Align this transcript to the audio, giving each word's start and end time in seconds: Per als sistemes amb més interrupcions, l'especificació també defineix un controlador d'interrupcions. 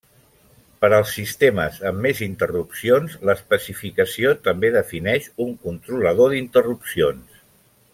Per 0.85 0.89
als 0.95 1.11
sistemes 1.17 1.77
amb 1.89 2.01
més 2.05 2.21
interrupcions, 2.29 3.19
l'especificació 3.31 4.35
també 4.49 4.75
defineix 4.81 5.31
un 5.49 5.57
controlador 5.69 6.35
d'interrupcions. 6.37 7.43